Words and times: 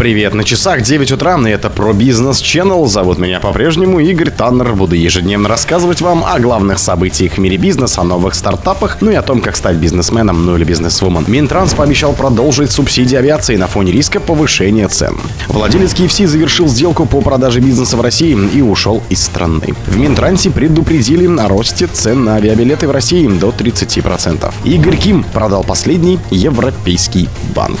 Привет, 0.00 0.32
на 0.32 0.44
часах 0.44 0.80
9 0.80 1.12
утра, 1.12 1.38
и 1.46 1.50
это 1.50 1.68
про 1.68 1.92
бизнес 1.92 2.40
Channel. 2.40 2.86
Зовут 2.86 3.18
меня 3.18 3.38
по-прежнему 3.38 4.00
Игорь 4.00 4.30
Таннер. 4.30 4.72
Буду 4.72 4.94
ежедневно 4.94 5.46
рассказывать 5.46 6.00
вам 6.00 6.24
о 6.24 6.38
главных 6.38 6.78
событиях 6.78 7.34
в 7.34 7.38
мире 7.38 7.58
бизнеса, 7.58 8.00
о 8.00 8.04
новых 8.04 8.34
стартапах, 8.34 9.02
ну 9.02 9.10
и 9.10 9.14
о 9.14 9.20
том, 9.20 9.42
как 9.42 9.56
стать 9.56 9.76
бизнесменом, 9.76 10.46
ну 10.46 10.56
или 10.56 10.64
бизнесвумен. 10.64 11.26
Минтранс 11.28 11.74
пообещал 11.74 12.14
продолжить 12.14 12.70
субсидии 12.70 13.14
авиации 13.14 13.56
на 13.56 13.66
фоне 13.66 13.92
риска 13.92 14.20
повышения 14.20 14.88
цен. 14.88 15.18
Владелец 15.48 15.92
KFC 15.92 16.26
завершил 16.26 16.66
сделку 16.66 17.04
по 17.04 17.20
продаже 17.20 17.60
бизнеса 17.60 17.98
в 17.98 18.00
России 18.00 18.38
и 18.54 18.62
ушел 18.62 19.02
из 19.10 19.22
страны. 19.22 19.74
В 19.86 19.98
Минтрансе 19.98 20.48
предупредили 20.50 21.26
о 21.26 21.46
росте 21.46 21.86
цен 21.88 22.24
на 22.24 22.36
авиабилеты 22.36 22.88
в 22.88 22.90
России 22.90 23.28
до 23.28 23.50
30%. 23.50 24.50
Игорь 24.64 24.96
Ким 24.96 25.24
продал 25.24 25.62
последний 25.62 26.18
европейский 26.30 27.28
банк. 27.54 27.80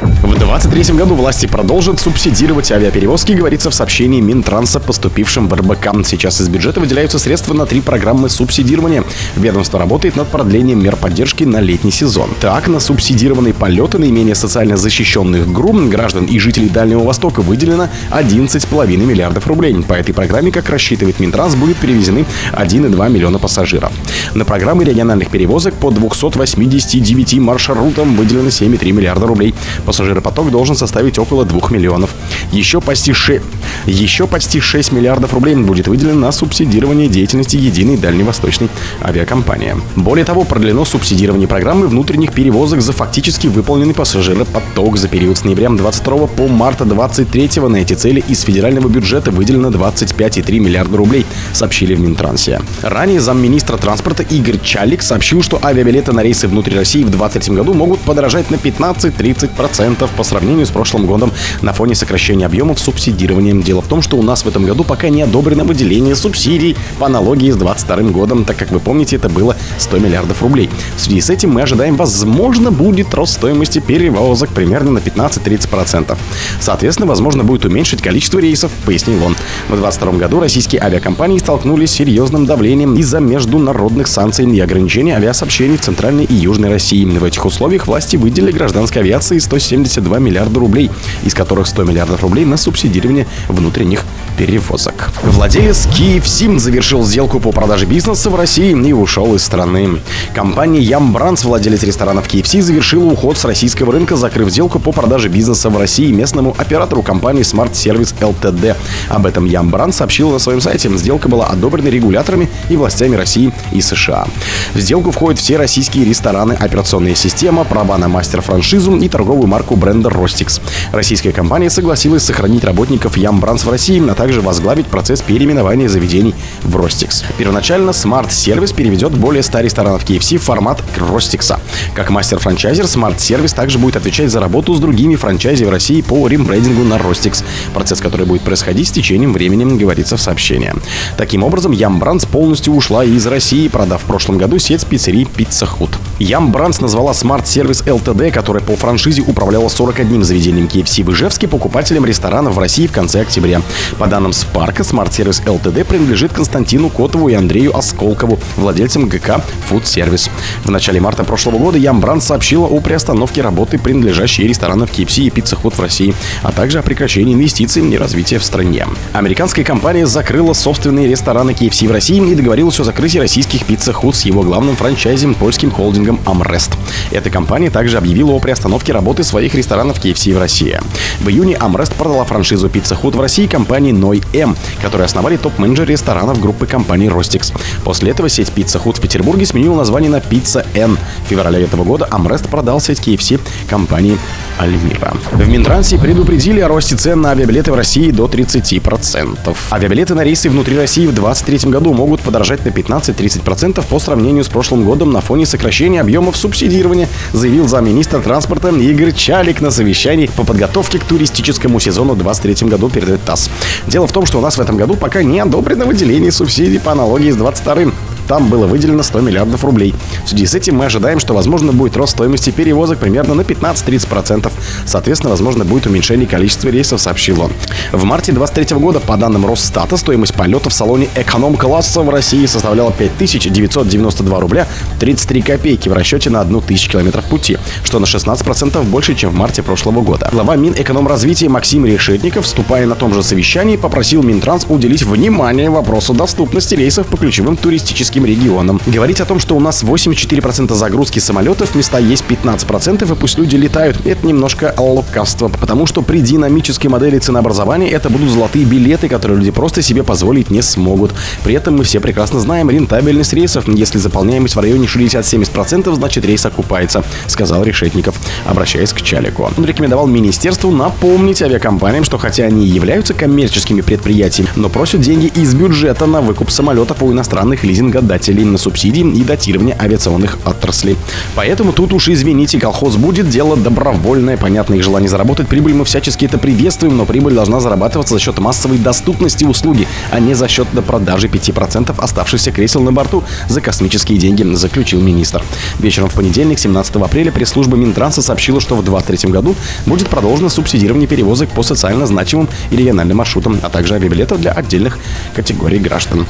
В 0.00 0.30
2023 0.30 0.94
году 0.96 1.14
власти 1.14 1.46
продолжат 1.46 1.98
субсидировать 1.98 2.70
авиаперевозки, 2.70 3.32
говорится 3.32 3.70
в 3.70 3.74
сообщении 3.74 4.20
Минтранса, 4.20 4.78
поступившем 4.78 5.48
в 5.48 5.54
РБК. 5.54 5.88
Сейчас 6.04 6.40
из 6.40 6.48
бюджета 6.48 6.78
выделяются 6.78 7.18
средства 7.18 7.52
на 7.52 7.66
три 7.66 7.80
программы 7.80 8.28
субсидирования. 8.28 9.02
Ведомство 9.36 9.78
работает 9.78 10.14
над 10.14 10.28
продлением 10.28 10.82
мер 10.82 10.94
поддержки 10.96 11.42
на 11.42 11.60
летний 11.60 11.90
сезон. 11.90 12.30
Так, 12.40 12.68
на 12.68 12.78
субсидированные 12.78 13.54
полеты 13.54 13.98
наименее 13.98 14.34
социально 14.34 14.76
защищенных 14.76 15.52
групп 15.52 15.68
граждан 15.88 16.24
и 16.24 16.38
жителей 16.38 16.68
Дальнего 16.68 17.02
Востока 17.04 17.40
выделено 17.40 17.88
11,5 18.10 18.96
миллиардов 18.96 19.46
рублей. 19.46 19.74
По 19.82 19.94
этой 19.94 20.12
программе, 20.12 20.50
как 20.50 20.70
рассчитывает 20.70 21.20
Минтранс, 21.20 21.56
будет 21.56 21.76
перевезены 21.76 22.24
1,2 22.52 23.10
миллиона 23.10 23.38
пассажиров. 23.38 23.92
На 24.34 24.44
программы 24.44 24.84
региональных 24.84 25.30
перевозок 25.30 25.74
по 25.74 25.90
289 25.90 27.38
маршрутам 27.38 28.16
выделено 28.16 28.48
7,3 28.48 28.92
миллиарда 28.92 29.26
рублей. 29.26 29.54
Пассажиропоток 29.88 30.50
должен 30.50 30.76
составить 30.76 31.18
около 31.18 31.46
2 31.46 31.70
миллионов. 31.70 32.10
Еще 32.52 32.82
почти, 32.82 33.14
6, 33.14 33.42
еще 33.86 34.26
почти 34.26 34.60
6 34.60 34.92
миллиардов 34.92 35.32
рублей 35.32 35.56
будет 35.56 35.88
выделено 35.88 36.26
на 36.26 36.30
субсидирование 36.30 37.08
деятельности 37.08 37.56
единой 37.56 37.96
дальневосточной 37.96 38.68
авиакомпании. 39.02 39.76
Более 39.96 40.26
того, 40.26 40.44
продлено 40.44 40.84
субсидирование 40.84 41.48
программы 41.48 41.86
внутренних 41.86 42.34
перевозок 42.34 42.82
за 42.82 42.92
фактически 42.92 43.46
выполненный 43.46 43.94
пассажиропоток 43.94 44.98
за 44.98 45.08
период 45.08 45.38
с 45.38 45.44
ноября 45.44 45.70
22 45.70 46.26
по 46.26 46.48
марта 46.48 46.84
23 46.84 47.62
на 47.68 47.76
эти 47.76 47.94
цели 47.94 48.22
из 48.28 48.42
федерального 48.42 48.88
бюджета 48.88 49.30
выделено 49.30 49.70
25,3 49.70 50.58
миллиарда 50.58 50.98
рублей, 50.98 51.24
сообщили 51.54 51.94
в 51.94 52.00
Минтрансе. 52.00 52.60
Ранее 52.82 53.22
замминистра 53.22 53.78
транспорта 53.78 54.22
Игорь 54.22 54.60
Чалик 54.62 55.00
сообщил, 55.00 55.42
что 55.42 55.58
авиабилеты 55.64 56.12
на 56.12 56.22
рейсы 56.22 56.46
внутри 56.46 56.76
России 56.76 57.04
в 57.04 57.08
2023 57.10 57.56
году 57.56 57.72
могут 57.72 58.00
подорожать 58.00 58.50
на 58.50 58.56
15-30% 58.56 59.77
10% 59.78 60.08
по 60.16 60.22
сравнению 60.22 60.66
с 60.66 60.70
прошлым 60.70 61.06
годом 61.06 61.32
на 61.62 61.72
фоне 61.72 61.94
сокращения 61.94 62.46
объемов 62.46 62.78
субсидирования. 62.78 63.54
Дело 63.62 63.82
в 63.82 63.86
том, 63.86 64.02
что 64.02 64.16
у 64.16 64.22
нас 64.22 64.44
в 64.44 64.48
этом 64.48 64.64
году 64.64 64.84
пока 64.84 65.08
не 65.08 65.22
одобрено 65.22 65.64
выделение 65.64 66.14
субсидий 66.16 66.76
по 66.98 67.06
аналогии 67.06 67.50
с 67.50 67.56
2022 67.56 68.10
годом, 68.10 68.44
так 68.44 68.56
как 68.56 68.70
вы 68.70 68.80
помните, 68.80 69.16
это 69.16 69.28
было 69.28 69.56
100 69.78 69.98
миллиардов 69.98 70.42
рублей. 70.42 70.70
В 70.96 71.00
связи 71.00 71.20
с 71.20 71.30
этим 71.30 71.50
мы 71.50 71.62
ожидаем, 71.62 71.96
возможно, 71.96 72.70
будет 72.70 73.14
рост 73.14 73.34
стоимости 73.34 73.78
перевозок 73.78 74.50
примерно 74.50 74.92
на 74.92 74.98
15-30%. 74.98 76.16
Соответственно, 76.60 77.06
возможно, 77.06 77.44
будет 77.44 77.64
уменьшить 77.64 78.02
количество 78.02 78.38
рейсов, 78.38 78.70
пояснил 78.84 79.22
он. 79.24 79.34
В 79.68 79.76
2022 79.76 80.12
году 80.12 80.40
российские 80.40 80.82
авиакомпании 80.82 81.38
столкнулись 81.38 81.90
с 81.90 81.94
серьезным 81.94 82.46
давлением 82.46 82.96
из-за 82.96 83.20
международных 83.20 84.08
санкций 84.08 84.48
и 84.48 84.60
ограничений 84.60 85.12
авиасообщений 85.12 85.76
в 85.76 85.80
Центральной 85.80 86.24
и 86.24 86.34
Южной 86.34 86.70
России. 86.70 87.04
В 87.04 87.24
этих 87.24 87.44
условиях 87.44 87.86
власти 87.86 88.16
выделили 88.16 88.52
гражданской 88.52 89.02
авиации 89.02 89.38
170 89.38 89.67
72 89.68 90.18
миллиарда 90.18 90.58
рублей, 90.60 90.90
из 91.24 91.34
которых 91.34 91.66
100 91.66 91.84
миллиардов 91.84 92.22
рублей 92.22 92.44
на 92.44 92.56
субсидирование 92.56 93.26
внутренних 93.48 94.04
перевозок. 94.36 95.10
Владелец 95.22 95.86
KFC 95.86 96.58
завершил 96.58 97.04
сделку 97.04 97.40
по 97.40 97.52
продаже 97.52 97.84
бизнеса 97.86 98.30
в 98.30 98.36
России 98.36 98.70
и 98.70 98.92
ушел 98.92 99.34
из 99.34 99.44
страны. 99.44 100.00
Компания 100.34 100.80
Ям 100.80 101.12
Бранс, 101.12 101.44
владелец 101.44 101.82
ресторанов 101.82 102.28
KFC, 102.28 102.62
завершила 102.62 103.10
уход 103.10 103.36
с 103.36 103.44
российского 103.44 103.92
рынка, 103.92 104.16
закрыв 104.16 104.50
сделку 104.50 104.78
по 104.78 104.92
продаже 104.92 105.28
бизнеса 105.28 105.68
в 105.70 105.76
России 105.76 106.10
местному 106.12 106.54
оператору 106.56 107.02
компании 107.02 107.42
Smart 107.42 107.72
Service 107.72 108.14
Ltd. 108.20 108.76
Об 109.08 109.26
этом 109.26 109.44
Ям 109.44 109.70
Бранс 109.70 109.96
сообщил 109.96 110.30
на 110.30 110.38
своем 110.38 110.60
сайте. 110.60 110.88
Сделка 110.96 111.28
была 111.28 111.46
одобрена 111.46 111.88
регуляторами 111.88 112.48
и 112.70 112.76
властями 112.76 113.16
России 113.16 113.52
и 113.72 113.80
США. 113.80 114.26
В 114.74 114.80
сделку 114.80 115.10
входят 115.10 115.40
все 115.40 115.56
российские 115.56 116.04
рестораны, 116.04 116.52
операционная 116.52 117.14
система, 117.14 117.64
права 117.64 117.98
на 117.98 118.08
мастер-франшизу 118.08 118.96
и 118.96 119.08
торговую 119.08 119.48
марку 119.48 119.57
бренда 119.76 120.08
Rostix. 120.08 120.60
Российская 120.92 121.32
компания 121.32 121.70
согласилась 121.70 122.22
сохранить 122.22 122.64
работников 122.64 123.16
Ям 123.16 123.40
Бранс 123.40 123.64
в 123.64 123.70
России, 123.70 124.02
а 124.08 124.14
также 124.14 124.40
возглавить 124.40 124.86
процесс 124.86 125.20
переименования 125.20 125.88
заведений 125.88 126.34
в 126.62 126.76
Ростикс. 126.76 127.24
Первоначально 127.36 127.90
Smart 127.90 128.28
Service 128.28 128.74
переведет 128.74 129.12
более 129.12 129.42
100 129.42 129.60
ресторанов 129.60 130.04
KFC 130.04 130.38
в 130.38 130.42
формат 130.42 130.82
Ростикса. 130.98 131.60
Как 131.94 132.10
мастер-франчайзер, 132.10 132.84
Smart 132.84 133.16
Service 133.16 133.54
также 133.54 133.78
будет 133.78 133.96
отвечать 133.96 134.30
за 134.30 134.40
работу 134.40 134.74
с 134.74 134.80
другими 134.80 135.16
франчайзи 135.16 135.64
в 135.64 135.70
России 135.70 136.00
по 136.00 136.26
рембрендингу 136.26 136.84
на 136.84 136.98
Ростикс, 136.98 137.44
процесс, 137.74 138.00
который 138.00 138.26
будет 138.26 138.42
происходить 138.42 138.88
с 138.88 138.92
течением 138.92 139.32
времени, 139.32 139.78
говорится 139.78 140.16
в 140.16 140.20
сообщении. 140.20 140.72
Таким 141.16 141.42
образом, 141.42 141.72
Ям 141.72 141.98
Бранс 141.98 142.24
полностью 142.24 142.74
ушла 142.74 143.04
из 143.04 143.26
России, 143.26 143.68
продав 143.68 144.02
в 144.02 144.04
прошлом 144.04 144.38
году 144.38 144.58
сеть 144.58 144.84
пиццерий 144.86 145.26
Pizza 145.36 145.68
Hut. 145.68 145.90
Ям 146.18 146.52
Бранс 146.52 146.80
назвала 146.80 147.12
Smart 147.12 147.44
Service 147.44 147.84
Ltd, 147.84 148.30
которая 148.30 148.62
по 148.62 148.76
франшизе 148.76 149.22
управляла 149.48 149.70
41 149.70 150.24
заведением 150.24 150.66
KFC 150.66 151.02
в 151.02 151.10
Ижевске, 151.10 151.48
покупателем 151.48 152.04
ресторанов 152.04 152.56
в 152.56 152.58
России 152.58 152.86
в 152.86 152.92
конце 152.92 153.22
октября. 153.22 153.62
По 153.98 154.06
данным 154.06 154.34
Спарка, 154.34 154.82
Service 154.82 155.42
Ltd 155.42 155.84
принадлежит 155.84 156.34
Константину 156.34 156.90
Котову 156.90 157.30
и 157.30 157.34
Андрею 157.34 157.74
Осколкову, 157.74 158.38
владельцам 158.58 159.08
ГК 159.08 159.40
Food 159.70 159.84
Service. 159.84 160.28
В 160.64 160.70
начале 160.70 161.00
марта 161.00 161.24
прошлого 161.24 161.56
года 161.56 161.78
Ямбранд 161.78 162.22
сообщила 162.22 162.66
о 162.66 162.78
приостановке 162.80 163.40
работы 163.40 163.78
принадлежащей 163.78 164.46
ресторанов 164.46 164.90
KFC 164.92 165.22
и 165.22 165.30
Pizza 165.30 165.58
Hut 165.58 165.76
в 165.76 165.80
России, 165.80 166.14
а 166.42 166.52
также 166.52 166.80
о 166.80 166.82
прекращении 166.82 167.32
инвестиций 167.32 167.82
и 167.88 167.96
развития 167.96 168.38
в 168.38 168.44
стране. 168.44 168.86
Американская 169.14 169.64
компания 169.64 170.06
закрыла 170.06 170.52
собственные 170.52 171.08
рестораны 171.08 171.52
KFC 171.52 171.88
в 171.88 171.92
России 171.92 172.18
и 172.18 172.34
договорилась 172.34 172.78
о 172.80 172.84
закрытии 172.84 173.18
российских 173.18 173.62
Pizza 173.62 173.98
Hut 173.98 174.12
с 174.12 174.26
его 174.26 174.42
главным 174.42 174.76
франчайзем 174.76 175.32
польским 175.34 175.70
холдингом 175.70 176.20
Amrest. 176.26 176.72
Эта 177.12 177.30
компания 177.30 177.70
также 177.70 177.96
объявила 177.96 178.32
о 178.32 178.40
приостановке 178.40 178.92
работы 178.92 179.24
своих 179.28 179.54
ресторанов 179.54 180.02
KFC 180.02 180.34
в 180.34 180.38
России. 180.38 180.80
В 181.20 181.28
июне 181.28 181.54
Amrest 181.54 181.94
продала 181.94 182.24
франшизу 182.24 182.68
Pizza 182.68 183.00
Hut 183.00 183.16
в 183.16 183.20
России 183.20 183.46
компании 183.46 183.92
Ной 183.92 184.22
М, 184.32 184.56
которые 184.82 185.04
основали 185.04 185.36
топ-менеджеры 185.36 185.92
ресторанов 185.92 186.40
группы 186.40 186.66
компании 186.66 187.08
Ростикс. 187.08 187.52
После 187.84 188.10
этого 188.10 188.28
сеть 188.28 188.52
Pizza 188.54 188.82
Hut 188.82 188.96
в 188.96 189.00
Петербурге 189.00 189.46
сменила 189.46 189.76
название 189.76 190.10
на 190.10 190.16
Pizza 190.16 190.66
N. 190.74 190.98
В 191.26 191.28
феврале 191.28 191.62
этого 191.62 191.84
года 191.84 192.08
Амрест 192.10 192.48
продал 192.48 192.80
сеть 192.80 193.00
KFC 193.00 193.40
компании 193.68 194.18
Альмира. 194.58 195.14
В 195.32 195.48
Минтрансе 195.48 195.98
предупредили 195.98 196.60
о 196.60 196.68
росте 196.68 196.96
цен 196.96 197.20
на 197.20 197.30
авиабилеты 197.30 197.70
в 197.70 197.74
России 197.74 198.10
до 198.10 198.26
30%. 198.26 199.56
Авиабилеты 199.70 200.14
на 200.14 200.24
рейсы 200.24 200.50
внутри 200.50 200.76
России 200.76 201.06
в 201.06 201.14
2023 201.14 201.70
году 201.70 201.92
могут 201.92 202.20
подорожать 202.20 202.64
на 202.64 202.70
15-30% 202.70 203.84
по 203.88 203.98
сравнению 203.98 204.44
с 204.44 204.48
прошлым 204.48 204.84
годом 204.84 205.12
на 205.12 205.20
фоне 205.20 205.46
сокращения 205.46 206.00
объемов 206.00 206.36
субсидирования, 206.36 207.08
заявил 207.32 207.68
замминистра 207.68 208.20
транспорта 208.20 208.68
Игорь 208.68 209.12
Чалик 209.18 209.60
на 209.60 209.72
совещании 209.72 210.26
по 210.28 210.44
подготовке 210.44 211.00
к 211.00 211.04
туристическому 211.04 211.80
сезону 211.80 212.14
в 212.14 212.18
2023 212.18 212.68
году 212.68 212.88
передает 212.88 213.24
ТАСС. 213.24 213.50
Дело 213.88 214.06
в 214.06 214.12
том, 214.12 214.24
что 214.26 214.38
у 214.38 214.40
нас 214.40 214.56
в 214.56 214.60
этом 214.60 214.76
году 214.76 214.94
пока 214.94 215.24
не 215.24 215.40
одобрено 215.40 215.86
выделение 215.86 216.30
субсидий 216.30 216.78
по 216.78 216.92
аналогии 216.92 217.32
с 217.32 217.36
22 217.36 217.92
там 218.28 218.48
было 218.48 218.66
выделено 218.66 219.02
100 219.02 219.20
миллиардов 219.22 219.64
рублей. 219.64 219.94
В 220.24 220.28
связи 220.28 220.46
с 220.46 220.54
этим 220.54 220.76
мы 220.76 220.84
ожидаем, 220.84 221.18
что 221.18 221.32
возможно 221.32 221.72
будет 221.72 221.96
рост 221.96 222.12
стоимости 222.12 222.50
перевозок 222.50 222.98
примерно 222.98 223.34
на 223.34 223.40
15-30%. 223.40 224.52
Соответственно, 224.84 225.30
возможно 225.30 225.64
будет 225.64 225.86
уменьшение 225.86 226.28
количества 226.28 226.68
рейсов, 226.68 227.00
сообщил 227.00 227.40
он. 227.40 227.50
В 227.90 228.04
марте 228.04 228.32
2023 228.32 228.76
года, 228.76 229.00
по 229.00 229.16
данным 229.16 229.46
Росстата, 229.46 229.96
стоимость 229.96 230.34
полета 230.34 230.68
в 230.68 230.74
салоне 230.74 231.08
эконом-класса 231.14 232.02
в 232.02 232.10
России 232.10 232.44
составляла 232.44 232.92
5992 232.92 234.40
рубля 234.40 234.68
33 235.00 235.40
копейки 235.40 235.88
в 235.88 235.94
расчете 235.94 236.28
на 236.28 236.42
1000 236.42 236.90
километров 236.90 237.24
пути, 237.24 237.56
что 237.82 237.98
на 237.98 238.04
16% 238.04 238.82
больше, 238.84 239.07
чем 239.14 239.30
в 239.30 239.34
марте 239.34 239.62
прошлого 239.62 240.02
года. 240.02 240.28
Глава 240.32 240.56
Минэкономразвития 240.56 241.48
Максим 241.48 241.86
Решетников, 241.86 242.44
вступая 242.44 242.86
на 242.86 242.94
том 242.94 243.14
же 243.14 243.22
совещании, 243.22 243.76
попросил 243.76 244.22
Минтранс 244.22 244.66
уделить 244.68 245.02
внимание 245.02 245.70
вопросу 245.70 246.14
доступности 246.14 246.74
рейсов 246.74 247.06
по 247.06 247.16
ключевым 247.16 247.56
туристическим 247.56 248.24
регионам. 248.24 248.80
Говорить 248.86 249.20
о 249.20 249.24
том, 249.24 249.40
что 249.40 249.56
у 249.56 249.60
нас 249.60 249.82
84% 249.82 250.74
загрузки 250.74 251.18
самолетов, 251.18 251.74
места 251.74 251.98
есть 251.98 252.24
15%, 252.28 253.12
и 253.12 253.16
пусть 253.16 253.38
люди 253.38 253.56
летают, 253.56 254.06
это 254.06 254.26
немножко 254.26 254.74
лукавство, 254.76 255.48
потому 255.48 255.86
что 255.86 256.02
при 256.02 256.20
динамической 256.20 256.90
модели 256.90 257.18
ценообразования 257.18 257.90
это 257.90 258.10
будут 258.10 258.30
золотые 258.30 258.64
билеты, 258.64 259.08
которые 259.08 259.38
люди 259.38 259.50
просто 259.50 259.82
себе 259.82 260.02
позволить 260.02 260.50
не 260.50 260.62
смогут. 260.62 261.12
При 261.44 261.54
этом 261.54 261.76
мы 261.76 261.84
все 261.84 262.00
прекрасно 262.00 262.40
знаем 262.40 262.70
рентабельность 262.70 263.32
рейсов. 263.32 263.68
Если 263.68 263.98
заполняемость 263.98 264.56
в 264.56 264.60
районе 264.60 264.86
60-70%, 264.86 265.94
значит 265.94 266.24
рейс 266.24 266.44
окупается, 266.46 267.04
сказал 267.26 267.62
Решетников, 267.62 268.16
обращаясь 268.46 268.92
к 268.92 268.97
Чалику. 269.02 269.50
Он 269.56 269.64
рекомендовал 269.64 270.06
министерству 270.06 270.70
напомнить 270.70 271.42
авиакомпаниям, 271.42 272.04
что 272.04 272.18
хотя 272.18 272.44
они 272.44 272.66
и 272.66 272.70
являются 272.70 273.14
коммерческими 273.14 273.80
предприятиями, 273.80 274.50
но 274.56 274.68
просят 274.68 275.00
деньги 275.00 275.26
из 275.26 275.54
бюджета 275.54 276.06
на 276.06 276.20
выкуп 276.20 276.50
самолетов 276.50 277.02
у 277.02 277.12
иностранных 277.12 277.64
лизингодателей 277.64 278.44
на 278.44 278.58
субсидии 278.58 279.00
и 279.00 279.24
датирование 279.24 279.76
авиационных 279.78 280.38
отраслей. 280.44 280.96
Поэтому 281.34 281.72
тут 281.72 281.92
уж 281.92 282.08
извините, 282.08 282.58
колхоз 282.58 282.96
будет 282.96 283.28
дело 283.28 283.56
добровольное. 283.56 284.36
Понятно, 284.36 284.74
их 284.74 284.82
желание 284.82 285.08
заработать 285.08 285.48
прибыль 285.48 285.74
мы 285.74 285.84
всячески 285.84 286.24
это 286.24 286.38
приветствуем, 286.38 286.96
но 286.96 287.04
прибыль 287.04 287.34
должна 287.34 287.60
зарабатываться 287.60 288.14
за 288.14 288.20
счет 288.20 288.38
массовой 288.38 288.78
доступности 288.78 289.44
услуги, 289.44 289.86
а 290.10 290.20
не 290.20 290.34
за 290.34 290.48
счет 290.48 290.68
продажи 290.86 291.28
5% 291.28 291.94
оставшихся 291.96 292.52
кресел 292.52 292.82
на 292.82 292.92
борту 292.92 293.24
за 293.48 293.60
космические 293.60 294.18
деньги, 294.18 294.42
заключил 294.54 295.00
министр. 295.00 295.42
Вечером 295.78 296.08
в 296.08 296.14
понедельник, 296.14 296.58
17 296.58 296.96
апреля, 296.96 297.32
пресс-служба 297.32 297.76
Минтранса 297.76 298.22
сообщила, 298.22 298.60
что 298.60 298.76
в 298.76 298.82
2023 298.90 299.30
году 299.30 299.54
будет 299.86 300.08
продолжено 300.08 300.48
субсидирование 300.48 301.06
перевозок 301.06 301.48
по 301.50 301.62
социально 301.62 302.06
значимым 302.06 302.48
и 302.70 302.76
региональным 302.76 303.18
маршрутам, 303.18 303.58
а 303.62 303.68
также 303.68 303.94
авиабилетов 303.94 304.40
для 304.40 304.52
отдельных 304.52 304.98
категорий 305.34 305.78
граждан. 305.78 306.26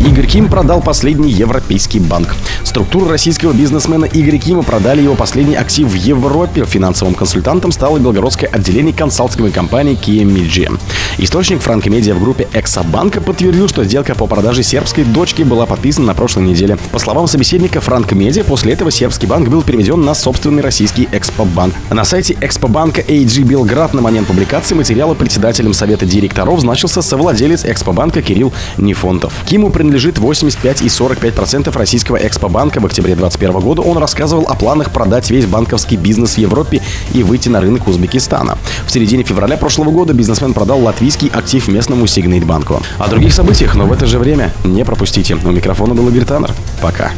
Игорь 0.00 0.26
Ким 0.26 0.48
продал 0.48 0.80
последний 0.80 1.30
европейский 1.30 2.00
банк. 2.00 2.34
Структура 2.64 3.10
российского 3.10 3.52
бизнесмена 3.52 4.06
Игоря 4.06 4.38
Кима 4.38 4.62
продали 4.62 5.02
его 5.02 5.14
последний 5.14 5.54
актив 5.54 5.88
в 5.88 5.94
Европе. 5.94 6.64
Финансовым 6.64 7.14
консультантом 7.14 7.72
стало 7.72 7.98
белгородское 7.98 8.48
отделение 8.50 8.94
консалтинговой 8.94 9.52
компании 9.52 9.98
KMG. 9.98 10.78
Источник 11.18 11.60
франкомедиа 11.60 12.14
в 12.14 12.20
группе 12.20 12.48
Эксобанка 12.52 13.20
подтвердил, 13.20 13.68
что 13.68 13.84
сделка 13.84 14.14
по 14.14 14.26
продаже 14.26 14.62
сербской 14.62 15.04
дочки 15.04 15.42
была 15.42 15.66
подписана 15.66 16.08
на 16.08 16.14
прошлой 16.14 16.44
неделе. 16.44 16.78
По 16.90 16.98
словам 16.98 17.26
собеседника 17.26 17.80
Франкомедиа, 17.80 18.44
после 18.44 18.72
этого 18.72 18.90
сербский 18.90 19.26
банк 19.26 19.48
был 19.48 19.62
переведен 19.62 20.02
на 20.02 20.14
собственный 20.14 20.62
российский 20.62 21.08
Экспобанк. 21.12 21.74
На 21.90 22.01
сайте 22.04 22.36
Экспобанка 22.40 23.00
AG 23.00 23.42
Белград 23.42 23.92
на 23.94 24.02
момент 24.02 24.26
публикации 24.26 24.74
материала 24.74 25.14
председателем 25.14 25.74
совета 25.74 26.06
директоров 26.06 26.60
значился 26.60 27.02
совладелец 27.02 27.64
Экспобанка 27.64 28.22
Кирилл 28.22 28.52
Нефонтов. 28.78 29.32
Киму 29.46 29.70
принадлежит 29.70 30.18
85 30.18 30.82
и 30.82 30.86
45% 30.86 31.76
российского 31.76 32.16
Экспобанка. 32.16 32.80
В 32.80 32.86
октябре 32.86 33.14
2021 33.14 33.60
года 33.60 33.82
он 33.82 33.98
рассказывал 33.98 34.46
о 34.48 34.54
планах 34.54 34.90
продать 34.90 35.30
весь 35.30 35.46
банковский 35.46 35.96
бизнес 35.96 36.34
в 36.34 36.38
Европе 36.38 36.82
и 37.12 37.22
выйти 37.22 37.48
на 37.48 37.60
рынок 37.60 37.86
Узбекистана. 37.86 38.58
В 38.86 38.90
середине 38.90 39.22
февраля 39.22 39.56
прошлого 39.56 39.90
года 39.90 40.14
бизнесмен 40.14 40.54
продал 40.54 40.80
латвийский 40.82 41.28
актив 41.28 41.68
местному 41.68 42.06
Сигнейт 42.06 42.44
банку. 42.44 42.82
О 42.98 43.08
других 43.08 43.32
событиях, 43.32 43.74
но 43.74 43.86
в 43.86 43.92
это 43.92 44.06
же 44.06 44.18
время 44.18 44.52
не 44.64 44.84
пропустите. 44.84 45.34
У 45.34 45.50
микрофона 45.50 45.94
был 45.94 46.08
Игорь 46.08 46.24
Таннер. 46.24 46.52
Пока. 46.80 47.12